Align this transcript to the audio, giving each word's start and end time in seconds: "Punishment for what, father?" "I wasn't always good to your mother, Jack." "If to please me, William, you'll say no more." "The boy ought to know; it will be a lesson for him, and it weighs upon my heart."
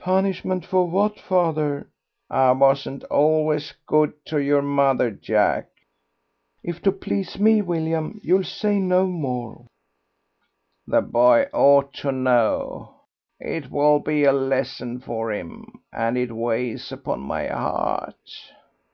"Punishment 0.00 0.64
for 0.64 0.88
what, 0.88 1.20
father?" 1.20 1.90
"I 2.30 2.52
wasn't 2.52 3.04
always 3.10 3.74
good 3.86 4.14
to 4.24 4.38
your 4.38 4.62
mother, 4.62 5.10
Jack." 5.10 5.66
"If 6.62 6.80
to 6.84 6.90
please 6.90 7.38
me, 7.38 7.60
William, 7.60 8.18
you'll 8.24 8.44
say 8.44 8.78
no 8.78 9.06
more." 9.06 9.66
"The 10.86 11.02
boy 11.02 11.48
ought 11.52 11.92
to 12.00 12.12
know; 12.12 12.94
it 13.38 13.70
will 13.70 13.98
be 13.98 14.24
a 14.24 14.32
lesson 14.32 15.00
for 15.00 15.30
him, 15.30 15.82
and 15.92 16.16
it 16.16 16.32
weighs 16.32 16.90
upon 16.90 17.20
my 17.20 17.48
heart." 17.48 18.24